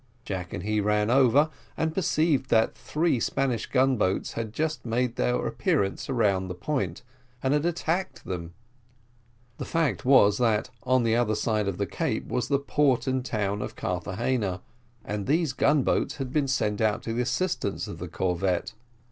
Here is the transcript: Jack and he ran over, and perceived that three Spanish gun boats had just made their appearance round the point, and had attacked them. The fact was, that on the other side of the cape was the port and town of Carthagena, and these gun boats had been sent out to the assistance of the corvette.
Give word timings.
Jack 0.25 0.51
and 0.51 0.63
he 0.63 0.81
ran 0.81 1.11
over, 1.11 1.51
and 1.77 1.93
perceived 1.93 2.49
that 2.49 2.73
three 2.73 3.19
Spanish 3.19 3.67
gun 3.67 3.97
boats 3.97 4.33
had 4.33 4.51
just 4.51 4.83
made 4.83 5.15
their 5.15 5.35
appearance 5.45 6.09
round 6.09 6.49
the 6.49 6.55
point, 6.55 7.03
and 7.43 7.53
had 7.53 7.67
attacked 7.67 8.25
them. 8.25 8.51
The 9.59 9.65
fact 9.65 10.03
was, 10.03 10.39
that 10.39 10.71
on 10.81 11.03
the 11.03 11.15
other 11.15 11.35
side 11.35 11.67
of 11.67 11.77
the 11.77 11.85
cape 11.85 12.25
was 12.27 12.47
the 12.47 12.57
port 12.57 13.05
and 13.05 13.23
town 13.23 13.61
of 13.61 13.75
Carthagena, 13.75 14.61
and 15.05 15.27
these 15.27 15.53
gun 15.53 15.83
boats 15.83 16.15
had 16.15 16.33
been 16.33 16.47
sent 16.47 16.81
out 16.81 17.03
to 17.03 17.13
the 17.13 17.21
assistance 17.21 17.87
of 17.87 17.99
the 17.99 18.07
corvette. 18.07 18.73